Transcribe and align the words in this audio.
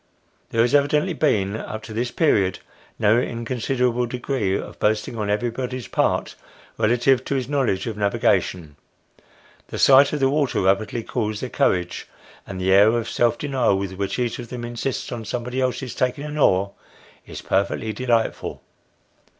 There 0.49 0.61
has 0.63 0.73
evidently 0.73 1.13
been 1.13 1.55
up 1.55 1.83
to 1.83 1.93
this 1.93 2.09
period 2.09 2.57
no 2.97 3.19
inconsiderable 3.19 4.07
degree 4.07 4.57
of 4.57 4.79
boasting 4.79 5.15
on 5.15 5.29
everybody's 5.29 5.87
part 5.87 6.33
relative 6.79 7.23
to 7.25 7.35
his 7.35 7.47
knowledge 7.47 7.85
of 7.85 7.97
navigation; 7.97 8.77
the 9.67 9.77
sight 9.77 10.11
of 10.11 10.19
the 10.19 10.27
water 10.27 10.61
rapidly 10.61 11.03
cools 11.03 11.39
their 11.39 11.51
courage, 11.51 12.07
and 12.47 12.59
the 12.59 12.71
air 12.71 12.87
of 12.97 13.07
self 13.11 13.37
denial 13.37 13.77
with 13.77 13.93
which 13.93 14.17
each 14.17 14.39
of 14.39 14.49
them 14.49 14.65
insists 14.65 15.11
on 15.11 15.23
somebody 15.23 15.61
else's 15.61 15.93
taking 15.93 16.23
an 16.23 16.35
oar, 16.39 16.71
is 17.27 17.43
perfectly 17.43 17.93
delightful. 17.93 18.63